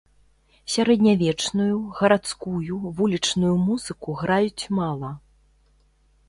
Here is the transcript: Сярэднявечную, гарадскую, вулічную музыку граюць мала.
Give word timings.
Сярэднявечную, 0.75 1.75
гарадскую, 1.99 2.79
вулічную 3.01 3.53
музыку 3.67 4.17
граюць 4.23 4.63
мала. 4.81 5.13